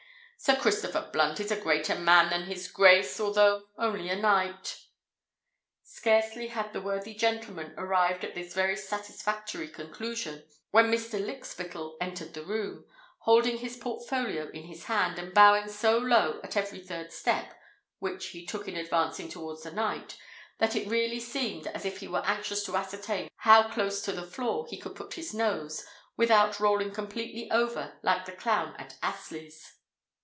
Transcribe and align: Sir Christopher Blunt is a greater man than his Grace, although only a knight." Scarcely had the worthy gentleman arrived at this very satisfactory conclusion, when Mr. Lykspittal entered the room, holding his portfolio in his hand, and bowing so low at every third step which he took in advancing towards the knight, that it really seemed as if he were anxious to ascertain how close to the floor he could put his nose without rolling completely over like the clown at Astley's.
Sir 0.43 0.55
Christopher 0.55 1.07
Blunt 1.13 1.39
is 1.39 1.51
a 1.51 1.55
greater 1.55 1.93
man 1.93 2.31
than 2.31 2.45
his 2.45 2.67
Grace, 2.67 3.19
although 3.19 3.67
only 3.77 4.09
a 4.09 4.15
knight." 4.15 4.85
Scarcely 5.83 6.47
had 6.47 6.73
the 6.73 6.81
worthy 6.81 7.13
gentleman 7.13 7.75
arrived 7.77 8.23
at 8.23 8.33
this 8.33 8.55
very 8.55 8.75
satisfactory 8.75 9.67
conclusion, 9.67 10.43
when 10.71 10.89
Mr. 10.89 11.23
Lykspittal 11.23 11.95
entered 12.01 12.33
the 12.33 12.43
room, 12.43 12.85
holding 13.19 13.59
his 13.59 13.77
portfolio 13.77 14.49
in 14.49 14.63
his 14.63 14.85
hand, 14.85 15.19
and 15.19 15.31
bowing 15.31 15.67
so 15.67 15.99
low 15.99 16.39
at 16.43 16.57
every 16.57 16.79
third 16.81 17.13
step 17.13 17.53
which 17.99 18.29
he 18.29 18.43
took 18.43 18.67
in 18.67 18.75
advancing 18.75 19.29
towards 19.29 19.61
the 19.61 19.71
knight, 19.71 20.17
that 20.57 20.75
it 20.75 20.87
really 20.87 21.19
seemed 21.19 21.67
as 21.67 21.85
if 21.85 21.99
he 21.99 22.07
were 22.07 22.25
anxious 22.25 22.63
to 22.63 22.75
ascertain 22.75 23.29
how 23.35 23.69
close 23.69 24.01
to 24.01 24.11
the 24.11 24.25
floor 24.25 24.65
he 24.71 24.79
could 24.79 24.95
put 24.95 25.13
his 25.13 25.35
nose 25.35 25.85
without 26.17 26.59
rolling 26.59 26.91
completely 26.91 27.47
over 27.51 27.99
like 28.01 28.25
the 28.25 28.31
clown 28.31 28.75
at 28.79 28.97
Astley's. 29.03 29.73